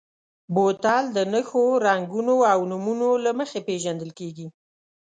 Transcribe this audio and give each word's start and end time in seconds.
بوتل 0.53 1.05
د 1.15 1.17
نښو، 1.31 1.65
رنګونو 1.87 2.35
او 2.51 2.59
نومونو 2.71 3.09
له 3.23 3.31
مخې 3.39 3.59
پېژندل 3.67 4.11
کېږي. 4.19 4.47